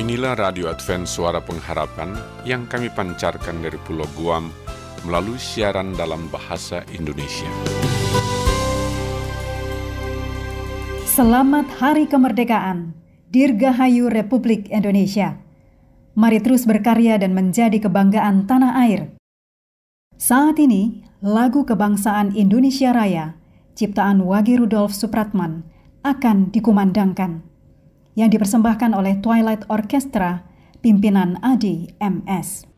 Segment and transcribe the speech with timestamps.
[0.00, 2.16] Inilah Radio Advent Suara Pengharapan
[2.48, 4.48] yang kami pancarkan dari Pulau Guam
[5.04, 7.44] melalui siaran dalam bahasa Indonesia.
[11.04, 12.96] Selamat Hari Kemerdekaan,
[13.28, 15.36] Dirgahayu Republik Indonesia.
[16.16, 19.12] Mari terus berkarya dan menjadi kebanggaan tanah air.
[20.16, 23.36] Saat ini, lagu kebangsaan Indonesia Raya,
[23.76, 25.68] ciptaan Wage Rudolf Supratman,
[26.00, 27.49] akan dikumandangkan
[28.20, 30.44] yang dipersembahkan oleh Twilight Orchestra,
[30.84, 32.69] pimpinan Adi MS.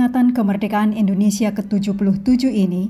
[0.00, 2.88] peringatan kemerdekaan Indonesia ke-77 ini,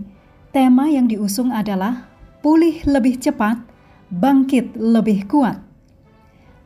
[0.55, 2.07] tema yang diusung adalah
[2.39, 3.59] pulih lebih cepat,
[4.15, 5.59] bangkit lebih kuat.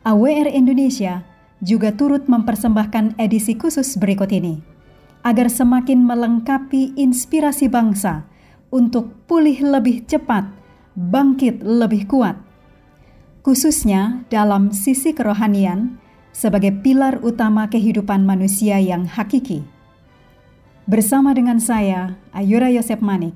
[0.05, 1.25] AWR Indonesia
[1.65, 4.61] juga turut mempersembahkan edisi khusus berikut ini
[5.25, 8.29] agar semakin melengkapi inspirasi bangsa
[8.69, 10.45] untuk pulih lebih cepat,
[10.93, 12.37] bangkit lebih kuat.
[13.41, 15.97] Khususnya dalam sisi kerohanian
[16.29, 19.74] sebagai pilar utama kehidupan manusia yang hakiki.
[20.85, 23.33] Bersama dengan saya, Ayura Yosep Manik,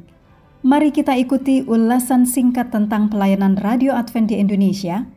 [0.61, 5.09] mari kita ikuti ulasan singkat tentang pelayanan Radio Advent di Indonesia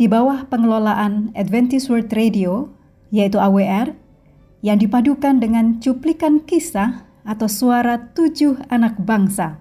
[0.00, 2.72] di bawah pengelolaan Adventist World Radio,
[3.12, 3.92] yaitu AWR,
[4.64, 9.60] yang dipadukan dengan cuplikan kisah atau suara tujuh anak bangsa.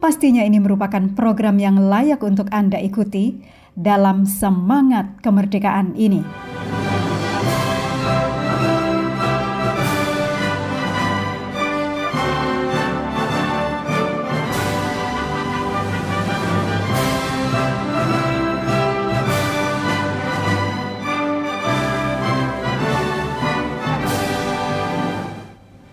[0.00, 3.44] Pastinya ini merupakan program yang layak untuk Anda ikuti
[3.76, 6.55] dalam semangat kemerdekaan ini.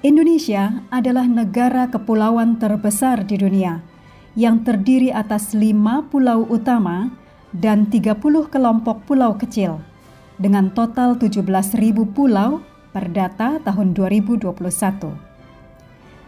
[0.04, 3.80] Indonesia adalah negara kepulauan terbesar di dunia
[4.36, 7.08] yang terdiri atas lima pulau utama
[7.56, 8.20] dan 30
[8.52, 9.80] kelompok pulau kecil
[10.36, 11.80] dengan total 17.000
[12.12, 12.60] pulau
[12.92, 14.52] per data tahun 2021.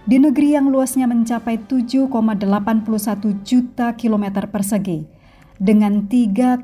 [0.08, 5.04] Di negeri yang luasnya mencapai 7,81 juta kilometer persegi
[5.60, 6.64] dengan 3,25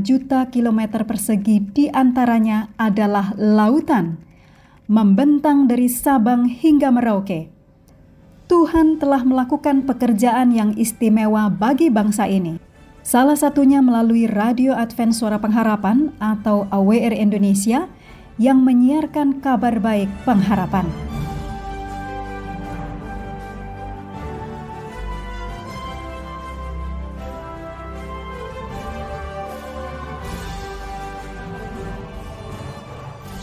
[0.00, 4.29] juta kilometer persegi di antaranya adalah lautan
[4.90, 7.46] membentang dari Sabang hingga Merauke.
[8.50, 12.58] Tuhan telah melakukan pekerjaan yang istimewa bagi bangsa ini.
[13.06, 17.86] Salah satunya melalui Radio Advent Suara Pengharapan atau AWR Indonesia
[18.34, 20.90] yang menyiarkan kabar baik pengharapan.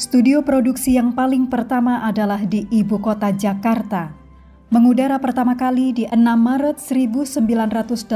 [0.00, 4.16] Studio produksi yang paling pertama adalah di ibu kota Jakarta.
[4.72, 8.08] Mengudara pertama kali di 6 Maret 1987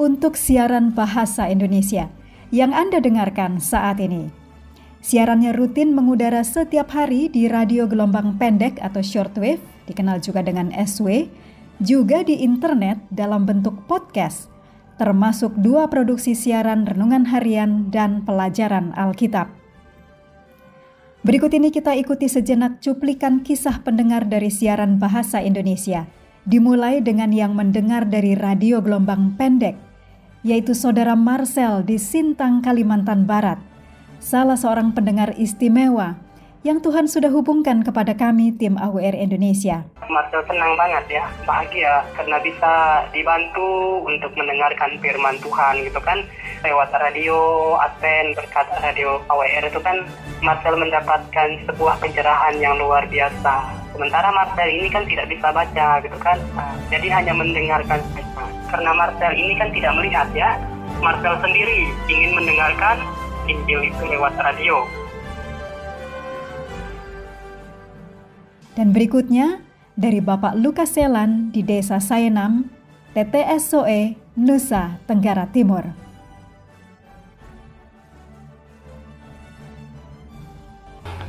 [0.00, 2.08] untuk siaran bahasa Indonesia
[2.48, 4.32] yang Anda dengarkan saat ini.
[5.04, 9.60] Siarannya rutin mengudara setiap hari di radio gelombang pendek atau shortwave,
[9.92, 11.28] dikenal juga dengan SW,
[11.84, 14.48] juga di internet dalam bentuk podcast,
[14.96, 19.59] termasuk dua produksi siaran renungan harian dan pelajaran Alkitab.
[21.20, 26.08] Berikut ini kita ikuti sejenak cuplikan kisah pendengar dari siaran bahasa Indonesia,
[26.48, 29.76] dimulai dengan yang mendengar dari radio gelombang pendek,
[30.40, 33.60] yaitu saudara Marcel di Sintang, Kalimantan Barat,
[34.16, 36.16] salah seorang pendengar istimewa
[36.60, 39.88] yang Tuhan sudah hubungkan kepada kami tim AWR Indonesia.
[40.12, 42.72] Marcel senang banget ya, bahagia karena bisa
[43.16, 46.20] dibantu untuk mendengarkan firman Tuhan gitu kan
[46.60, 47.36] lewat radio
[47.80, 50.04] Advent berkat radio AWR itu kan
[50.44, 53.80] Marcel mendapatkan sebuah pencerahan yang luar biasa.
[53.96, 56.36] Sementara Marcel ini kan tidak bisa baca gitu kan,
[56.92, 58.04] jadi hanya mendengarkan.
[58.68, 60.60] Karena Marcel ini kan tidak melihat ya,
[61.00, 63.00] Marcel sendiri ingin mendengarkan
[63.48, 64.84] Injil itu lewat radio.
[68.80, 69.60] Dan berikutnya
[69.92, 72.64] dari Bapak Lukas Selan di Desa Sayenam,
[73.12, 75.84] TTS Soe, Nusa Tenggara Timur.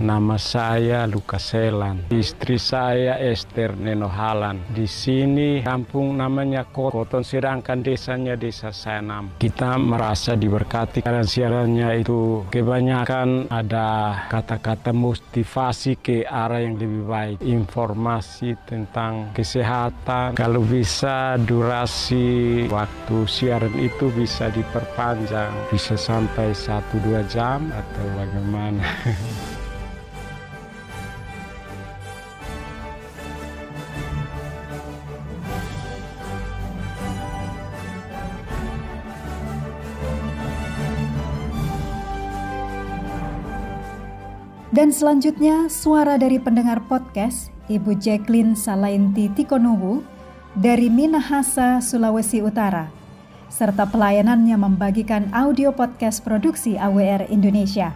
[0.01, 2.09] Nama saya Lukas Selan.
[2.09, 4.57] Istri saya Esther Nenohalan.
[4.73, 9.37] Di sini kampung namanya Koton, sedangkan desanya Desa Sanam.
[9.37, 17.37] Kita merasa diberkati karena siarannya itu kebanyakan ada kata-kata motivasi ke arah yang lebih baik.
[17.45, 20.33] Informasi tentang kesehatan.
[20.33, 25.53] Kalau bisa durasi waktu siaran itu bisa diperpanjang.
[25.69, 28.81] Bisa sampai 1-2 jam atau bagaimana.
[44.81, 50.01] Dan selanjutnya suara dari pendengar podcast Ibu Jacqueline Salainti Tikonuwu
[50.57, 52.89] dari Minahasa, Sulawesi Utara,
[53.45, 57.93] serta pelayanannya membagikan audio podcast produksi AWR Indonesia.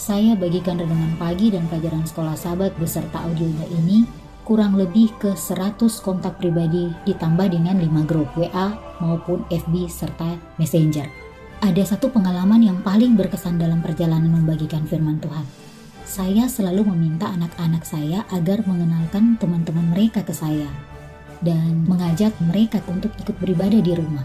[0.00, 4.08] Saya bagikan renungan pagi dan pelajaran sekolah sahabat beserta audionya ini
[4.48, 8.72] kurang lebih ke 100 kontak pribadi ditambah dengan 5 grup WA
[9.04, 11.17] maupun FB serta Messenger.
[11.58, 15.42] Ada satu pengalaman yang paling berkesan dalam perjalanan membagikan firman Tuhan.
[16.06, 20.70] Saya selalu meminta anak-anak saya agar mengenalkan teman-teman mereka ke saya
[21.42, 24.22] dan mengajak mereka untuk ikut beribadah di rumah.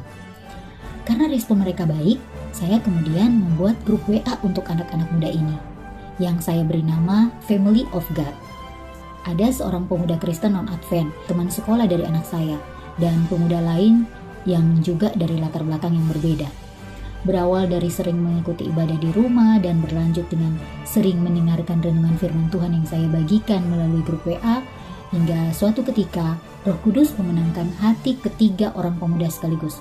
[1.09, 2.21] Karena respon mereka baik,
[2.53, 5.57] saya kemudian membuat grup WA untuk anak-anak muda ini
[6.21, 8.33] yang saya beri nama Family of God.
[9.25, 12.61] Ada seorang pemuda Kristen non-Advent, teman sekolah dari anak saya,
[13.01, 14.05] dan pemuda lain
[14.45, 16.62] yang juga dari latar belakang yang berbeda
[17.23, 22.75] berawal dari sering mengikuti ibadah di rumah dan berlanjut dengan sering mendengarkan renungan firman Tuhan
[22.75, 24.63] yang saya bagikan melalui grup WA,
[25.11, 29.79] hingga suatu ketika Roh Kudus memenangkan hati ketiga orang pemuda sekaligus.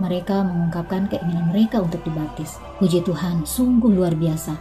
[0.00, 2.56] Mereka mengungkapkan keinginan mereka untuk dibaptis.
[2.80, 4.56] Puji Tuhan, sungguh luar biasa.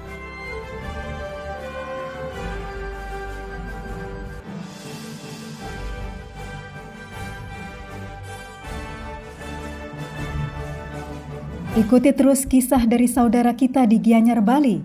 [11.79, 14.83] Ikuti terus kisah dari saudara kita di Gianyar, Bali,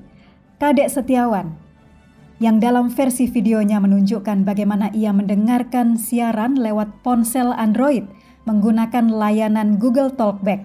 [0.62, 1.50] Kadek Setiawan,
[2.38, 8.06] yang dalam versi videonya menunjukkan bagaimana ia mendengarkan siaran lewat ponsel Android
[8.46, 10.62] menggunakan layanan Google Talkback.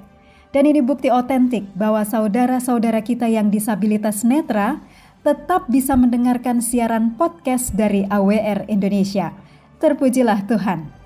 [0.53, 4.86] Dan ini bukti otentik bahwa saudara-saudara kita yang disabilitas netra
[5.25, 9.33] tetap bisa mendengarkan siaran podcast dari AWR Indonesia.
[9.81, 10.99] Terpujilah Tuhan.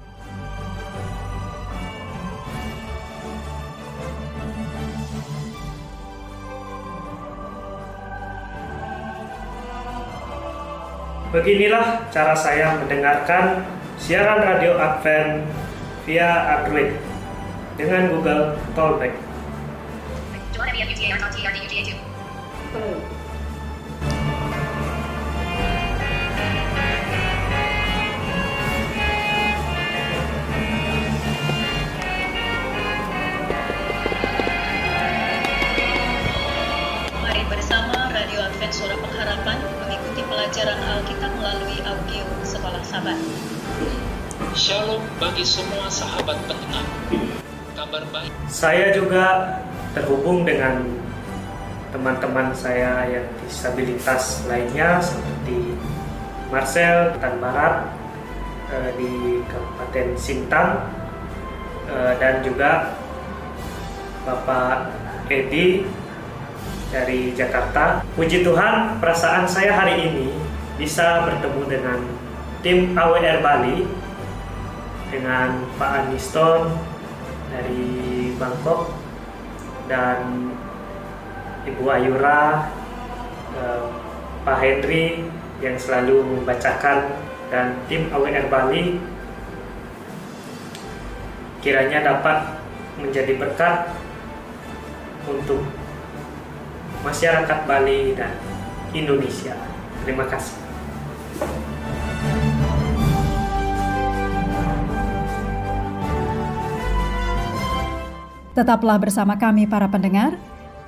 [11.34, 13.66] Beginilah cara saya mendengarkan
[13.98, 15.50] siaran radio Advent
[16.06, 16.30] via
[16.62, 16.94] Android
[17.74, 19.18] dengan Google Talkback.
[43.04, 43.20] Sahabat.
[44.56, 46.88] Shalom bagi semua sahabat pendengar.
[47.76, 48.32] Kabar baik.
[48.48, 49.60] Saya juga
[49.92, 50.88] terhubung dengan
[51.92, 55.76] teman-teman saya yang disabilitas lainnya seperti
[56.48, 57.92] Marcel Tan Barat
[58.72, 60.88] eh, di Kabupaten Sintang
[61.92, 62.96] eh, dan juga
[64.24, 64.96] Bapak
[65.28, 65.84] Edi
[66.88, 68.00] dari Jakarta.
[68.16, 70.32] Puji Tuhan, perasaan saya hari ini
[70.80, 72.23] bisa bertemu dengan
[72.64, 73.84] tim AWR Bali
[75.12, 76.72] dengan Pak Aniston
[77.52, 78.96] dari Bangkok
[79.92, 80.50] dan
[81.68, 82.72] Ibu Ayura,
[83.60, 83.86] eh,
[84.48, 85.28] Pak Henry
[85.60, 87.12] yang selalu membacakan
[87.52, 88.98] dan tim AWR Bali
[91.60, 92.64] kiranya dapat
[93.00, 93.92] menjadi berkat
[95.28, 95.64] untuk
[97.04, 98.36] masyarakat Bali dan
[98.96, 99.56] Indonesia.
[100.04, 100.60] Terima kasih.
[108.54, 110.38] Tetaplah bersama kami para pendengar.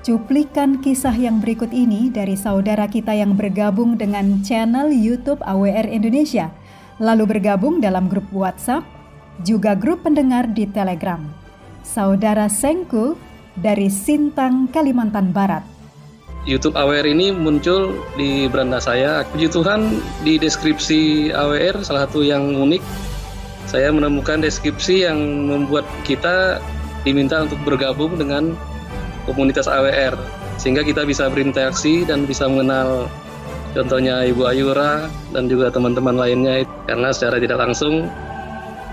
[0.05, 6.53] Cuplikan kisah yang berikut ini dari saudara kita yang bergabung dengan channel YouTube AWR Indonesia,
[7.01, 8.85] lalu bergabung dalam grup WhatsApp,
[9.41, 11.25] juga grup pendengar di Telegram.
[11.81, 13.17] Saudara Sengku
[13.57, 15.65] dari Sintang, Kalimantan Barat.
[16.45, 19.25] YouTube AWR ini muncul di beranda saya.
[19.33, 22.85] Puji Tuhan di deskripsi AWR salah satu yang unik.
[23.65, 25.17] Saya menemukan deskripsi yang
[25.49, 26.61] membuat kita
[27.05, 28.57] diminta untuk bergabung dengan
[29.29, 30.17] komunitas AWR
[30.57, 33.05] sehingga kita bisa berinteraksi dan bisa mengenal
[33.77, 38.09] contohnya Ibu Ayura dan juga teman-teman lainnya karena secara tidak langsung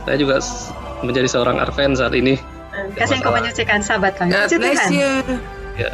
[0.04, 0.42] saya juga
[1.07, 2.38] menjadi seorang Arven saat ini.
[2.99, 4.35] Kasih yang kau menyucikan sahabat kami.
[4.35, 5.12] God bless you.
[5.78, 5.92] Ya.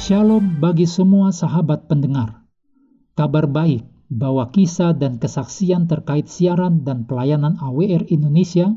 [0.00, 2.42] Shalom bagi semua sahabat pendengar.
[3.14, 8.76] Kabar baik bahwa kisah dan kesaksian terkait siaran dan pelayanan AWR Indonesia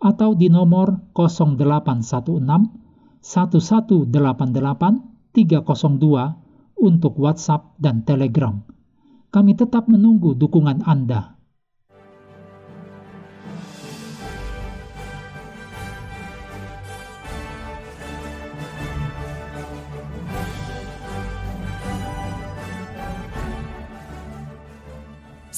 [0.00, 2.40] atau di nomor 0816
[3.20, 4.08] 1188
[5.36, 8.56] 302 untuk WhatsApp dan Telegram.
[9.30, 11.36] Kami tetap menunggu dukungan Anda.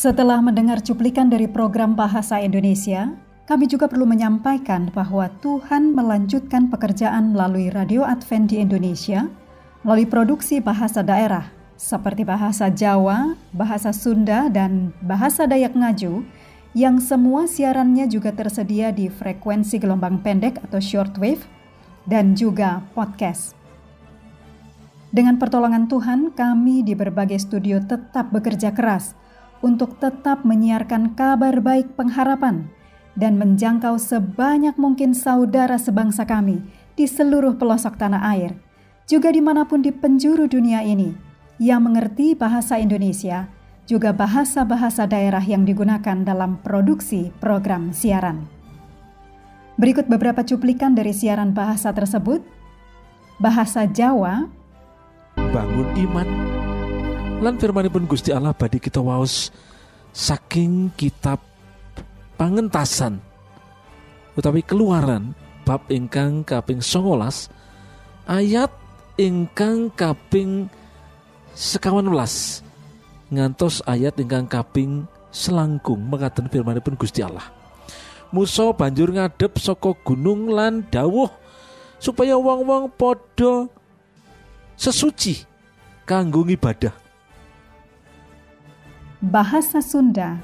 [0.02, 7.34] Setelah mendengar cuplikan dari program Bahasa Indonesia, kami juga perlu menyampaikan bahwa Tuhan melanjutkan pekerjaan
[7.34, 9.26] melalui Radio Advent di Indonesia,
[9.82, 16.22] melalui produksi bahasa daerah seperti bahasa Jawa, bahasa Sunda, dan bahasa Dayak Ngaju,
[16.78, 21.42] yang semua siarannya juga tersedia di frekuensi gelombang pendek atau shortwave,
[22.06, 23.58] dan juga podcast.
[25.10, 29.18] Dengan pertolongan Tuhan, kami di berbagai studio tetap bekerja keras
[29.60, 32.70] untuk tetap menyiarkan kabar baik pengharapan
[33.18, 36.64] dan menjangkau sebanyak mungkin saudara sebangsa kami
[36.96, 38.56] di seluruh pelosok tanah air,
[39.08, 41.12] juga di mana pun di penjuru dunia ini,
[41.60, 43.48] yang mengerti bahasa Indonesia,
[43.84, 48.48] juga bahasa-bahasa daerah yang digunakan dalam produksi program siaran.
[49.76, 52.44] Berikut beberapa cuplikan dari siaran bahasa tersebut.
[53.40, 54.46] Bahasa Jawa,
[55.34, 56.28] bangun iman
[57.42, 59.50] lan firmanipun Gusti Allah badi kita waos
[60.14, 61.42] saking kitab
[62.42, 63.22] pangentasan
[64.34, 65.30] utawi keluaran
[65.62, 67.46] bab ingkang kaping songolas
[68.26, 68.74] ayat
[69.14, 70.66] ingkang kaping
[71.54, 72.66] sekawan welas
[73.30, 76.02] ngantos ayat ingkang kaping selangkung.
[76.02, 77.46] Mengatakan firmanipun Gusti Allah.
[78.34, 81.30] Musa banjur ngadep saka gunung lan dawuh
[82.02, 83.70] supaya wong-wong podo
[84.74, 85.46] sesuci
[86.02, 86.92] kanggo ibadah.
[89.22, 90.42] Bahasa Sunda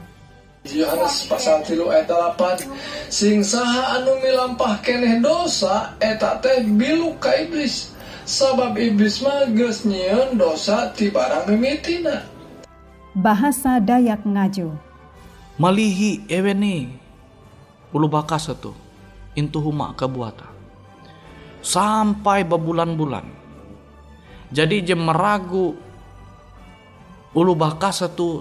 [0.73, 2.69] Yohanes pasal tilu ayat 8
[3.09, 7.95] sing saha anu milampah keneh dosa eta teh bilu ka iblis.
[8.29, 12.29] Sabab iblis mah geus nyieun dosa ti barang mimitina.
[13.17, 14.77] Bahasa Dayak Ngaju
[15.57, 16.93] Malihi eweni
[17.89, 18.77] ulu bakas itu
[19.33, 20.45] intu huma kebuata
[21.65, 23.39] sampai bebulan-bulan
[24.49, 25.77] jadi jem meragu.
[27.37, 28.41] Ulu bakas itu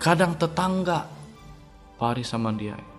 [0.00, 1.13] kadang tetangga
[1.96, 2.94] pari samandiai.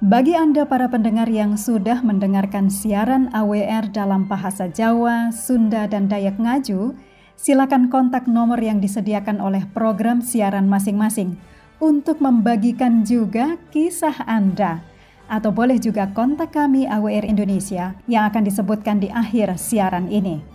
[0.00, 6.40] Bagi Anda para pendengar yang sudah mendengarkan siaran AWR dalam bahasa Jawa, Sunda, dan Dayak
[6.40, 6.96] Ngaju,
[7.36, 11.36] silakan kontak nomor yang disediakan oleh program siaran masing-masing
[11.84, 14.80] untuk membagikan juga kisah Anda.
[15.28, 20.49] Atau boleh juga kontak kami AWR Indonesia yang akan disebutkan di akhir siaran ini.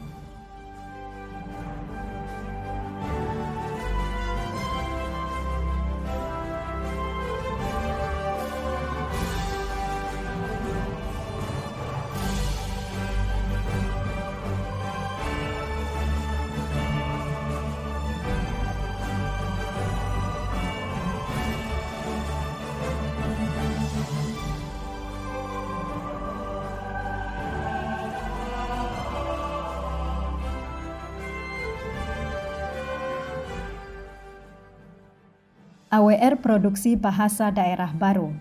[35.95, 38.35] AWR Produksi Bahasa Daerah Baru.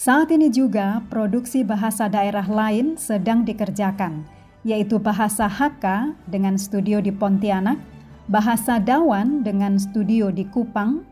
[0.00, 4.24] Saat ini juga produksi bahasa daerah lain sedang dikerjakan,
[4.64, 7.76] yaitu Bahasa Hakka dengan studio di Pontianak,
[8.24, 11.04] Bahasa Dawan dengan studio di Kupang,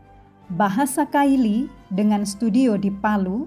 [0.49, 3.45] Bahasa Kaili dengan studio di Palu,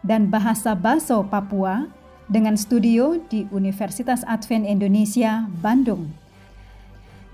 [0.00, 1.92] dan Bahasa Baso Papua
[2.32, 6.08] dengan studio di Universitas Advent Indonesia, Bandung.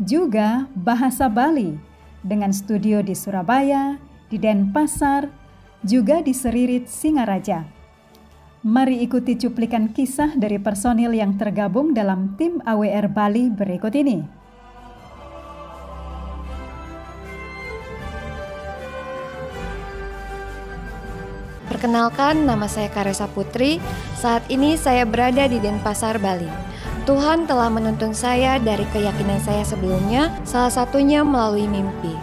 [0.03, 1.96] Juga Bahasa Bali
[2.27, 5.31] dengan studio di Surabaya, di Denpasar,
[5.87, 7.63] juga di Seririt Singaraja.
[8.67, 14.27] Mari ikuti cuplikan kisah dari personil yang tergabung dalam tim AWR Bali berikut ini.
[21.71, 23.79] Perkenalkan, nama saya Karesa Putri.
[24.19, 26.76] Saat ini saya berada di Denpasar, Bali.
[27.05, 32.17] Tuhan telah menuntun saya dari keyakinan saya sebelumnya, salah satunya melalui mimpi,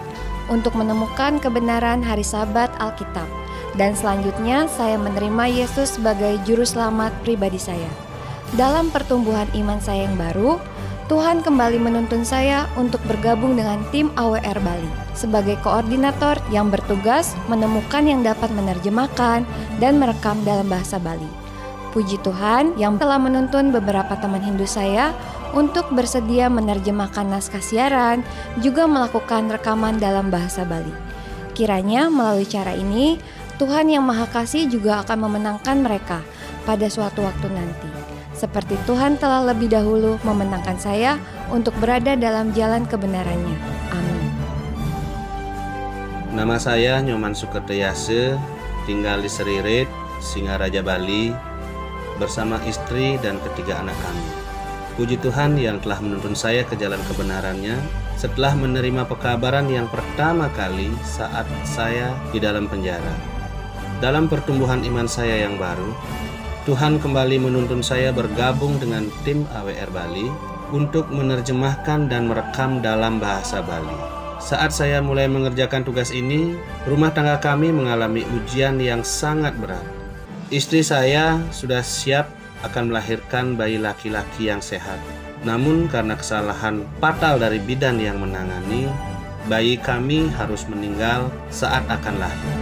[0.50, 3.30] untuk menemukan kebenaran hari Sabat Alkitab.
[3.78, 7.90] Dan selanjutnya, saya menerima Yesus sebagai Juru Selamat pribadi saya.
[8.54, 10.62] Dalam pertumbuhan iman saya yang baru,
[11.12, 18.08] Tuhan kembali menuntun saya untuk bergabung dengan tim AWR Bali sebagai koordinator yang bertugas menemukan
[18.08, 19.44] yang dapat menerjemahkan
[19.84, 21.42] dan merekam dalam bahasa Bali.
[21.93, 25.13] Puji Tuhan yang telah menuntun beberapa teman Hindu saya
[25.53, 28.25] untuk bersedia menerjemahkan naskah siaran,
[28.65, 30.89] juga melakukan rekaman dalam bahasa Bali.
[31.53, 33.21] Kiranya melalui cara ini,
[33.62, 36.25] Tuhan yang Maha Kasih juga akan memenangkan mereka
[36.65, 37.86] pada suatu waktu nanti.
[38.34, 41.21] Seperti Tuhan telah lebih dahulu memenangkan saya
[41.53, 43.58] untuk berada dalam jalan kebenarannya.
[43.93, 44.25] Amin.
[46.34, 48.34] Nama saya Nyoman Sukerdeyase,
[48.89, 49.86] tinggal di Seririt,
[50.17, 51.53] Singaraja Bali,
[52.21, 54.28] bersama istri dan ketiga anak kami.
[54.93, 57.82] Puji Tuhan yang telah menuntun saya ke jalan kebenarannya
[58.13, 63.17] setelah menerima pekabaran yang pertama kali saat saya di dalam penjara.
[63.97, 65.89] Dalam pertumbuhan iman saya yang baru,
[66.69, 70.30] Tuhan kembali menuntun saya bergabung dengan tim AWR Bali
[70.69, 73.97] untuk menerjemahkan dan merekam dalam bahasa Bali.
[74.43, 80.03] Saat saya mulai mengerjakan tugas ini, rumah tangga kami mengalami ujian yang sangat berat.
[80.54, 82.30] Istri saya sudah siap
[82.62, 85.02] akan melahirkan bayi laki-laki yang sehat.
[85.42, 88.86] Namun karena kesalahan fatal dari bidan yang menangani,
[89.50, 92.58] bayi kami harus meninggal saat akan lahir.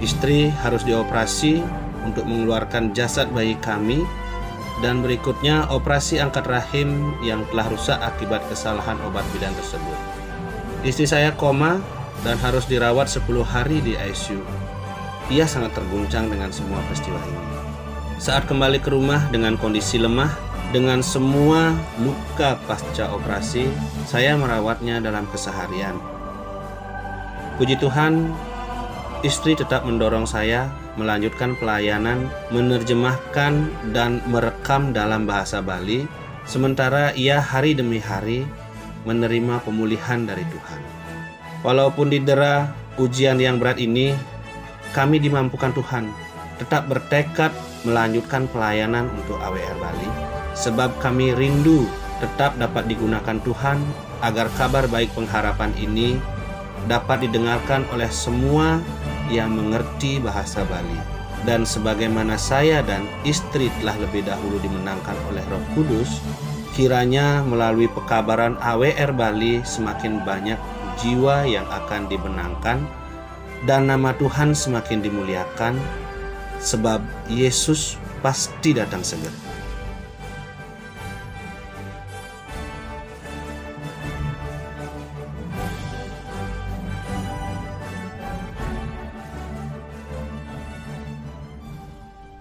[0.00, 1.60] Istri harus dioperasi
[2.08, 4.00] untuk mengeluarkan jasad bayi kami
[4.80, 9.98] dan berikutnya operasi angkat rahim yang telah rusak akibat kesalahan obat bidan tersebut.
[10.88, 11.84] Istri saya koma
[12.24, 14.40] dan harus dirawat 10 hari di ICU.
[15.26, 17.42] Ia sangat terguncang dengan semua peristiwa ini.
[18.22, 20.30] Saat kembali ke rumah dengan kondisi lemah,
[20.70, 23.66] dengan semua luka pasca operasi,
[24.06, 25.98] saya merawatnya dalam keseharian.
[27.58, 28.30] Puji Tuhan,
[29.26, 36.08] istri tetap mendorong saya melanjutkan pelayanan, menerjemahkan, dan merekam dalam bahasa Bali,
[36.48, 38.46] sementara ia hari demi hari
[39.04, 40.80] menerima pemulihan dari Tuhan.
[41.66, 44.16] Walaupun didera ujian yang berat ini,
[44.92, 46.10] kami dimampukan Tuhan
[46.56, 47.52] tetap bertekad
[47.86, 50.10] melanjutkan pelayanan untuk AWR Bali
[50.56, 51.84] sebab kami rindu
[52.18, 53.78] tetap dapat digunakan Tuhan
[54.24, 56.16] agar kabar baik pengharapan ini
[56.88, 58.80] dapat didengarkan oleh semua
[59.28, 60.96] yang mengerti bahasa Bali.
[61.44, 66.18] Dan sebagaimana saya dan istri telah lebih dahulu dimenangkan oleh Roh Kudus,
[66.74, 70.58] kiranya melalui pekabaran AWR Bali semakin banyak
[70.98, 72.82] jiwa yang akan dibenangkan
[73.66, 75.74] dan nama Tuhan semakin dimuliakan,
[76.62, 79.34] sebab Yesus pasti datang segera.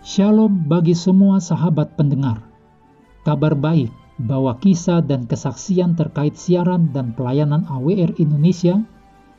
[0.05, 2.39] Shalom bagi semua sahabat pendengar.
[3.25, 8.79] Kabar baik bahwa kisah dan kesaksian terkait siaran dan pelayanan AWR Indonesia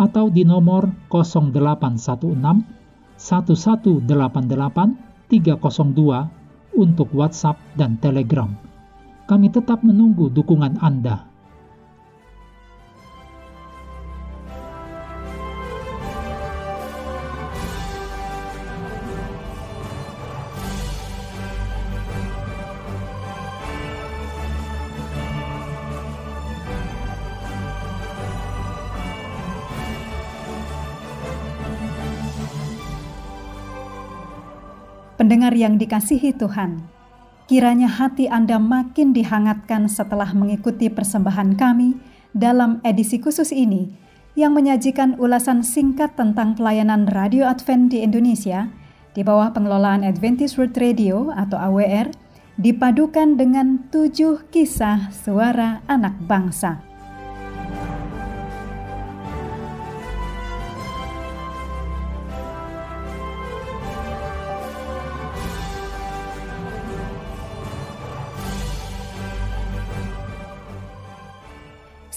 [0.00, 8.48] atau di nomor 0816 1188 302 untuk WhatsApp dan Telegram.
[9.28, 11.29] Kami tetap menunggu dukungan Anda.
[35.60, 36.80] Yang dikasihi Tuhan,
[37.44, 42.00] kiranya hati Anda makin dihangatkan setelah mengikuti persembahan kami
[42.32, 43.92] dalam edisi khusus ini
[44.38, 48.72] yang menyajikan ulasan singkat tentang pelayanan Radio Advent di Indonesia
[49.12, 52.08] di bawah pengelolaan Adventist World Radio atau AWR
[52.56, 56.89] dipadukan dengan tujuh kisah suara anak bangsa.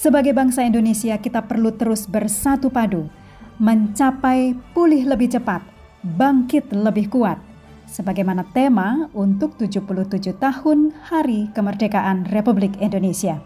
[0.04, 3.08] Sebagai bangsa Indonesia, kita perlu terus bersatu padu,
[3.56, 5.64] mencapai pulih lebih cepat,
[6.04, 7.40] bangkit lebih kuat,
[7.88, 13.40] sebagaimana tema untuk 77 tahun Hari Kemerdekaan Republik Indonesia.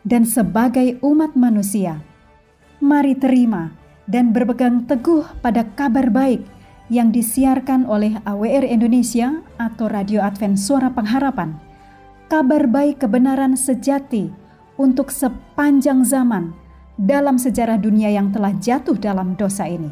[0.00, 2.00] Dan sebagai umat manusia,
[2.80, 3.68] mari terima
[4.08, 6.59] dan berpegang teguh pada kabar baik
[6.90, 11.54] yang disiarkan oleh AWR Indonesia atau Radio Advent Suara Pengharapan.
[12.26, 14.34] Kabar baik kebenaran sejati
[14.74, 16.50] untuk sepanjang zaman
[16.98, 19.88] dalam sejarah dunia yang telah jatuh dalam dosa ini.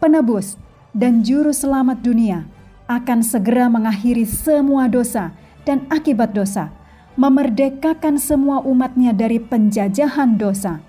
[0.00, 0.56] Penebus
[0.96, 2.48] dan juru selamat dunia
[2.88, 5.36] akan segera mengakhiri semua dosa
[5.68, 6.72] dan akibat dosa,
[7.14, 10.80] memerdekakan semua umatnya dari penjajahan dosa.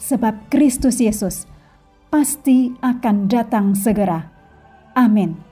[0.00, 1.44] Sebab Kristus Yesus
[2.08, 4.22] pasti akan datang segera.
[4.96, 5.46] Amin.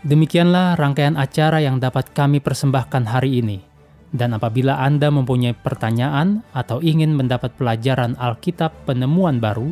[0.00, 3.60] Demikianlah rangkaian acara yang dapat kami persembahkan hari ini.
[4.10, 9.70] Dan apabila Anda mempunyai pertanyaan atau ingin mendapat pelajaran Alkitab penemuan baru,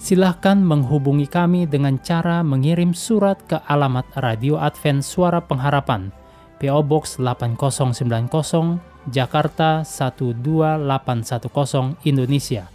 [0.00, 6.10] silahkan menghubungi kami dengan cara mengirim surat ke alamat Radio Advent Suara Pengharapan,
[6.56, 8.80] PO Box 8090
[9.12, 12.68] Jakarta 12810 Indonesia.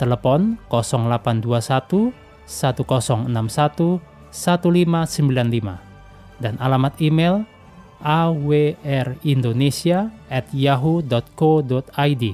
[0.00, 2.12] Telepon 0821
[2.46, 4.00] 1061
[4.34, 5.78] 1595
[6.42, 7.46] dan alamat email
[8.02, 12.24] awrindonesia at yahoo.co.id.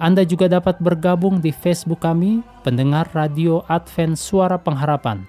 [0.00, 5.28] Anda juga dapat bergabung di Facebook kami, pendengar radio Advent Suara Pengharapan